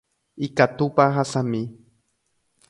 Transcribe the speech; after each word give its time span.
Ikatúpa 0.45 1.03
ahasami 1.09 1.61